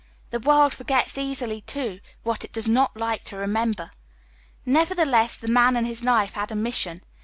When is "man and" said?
5.47-5.85